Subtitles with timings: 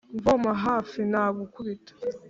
[0.17, 1.93] Mvoma hafi nagukubita.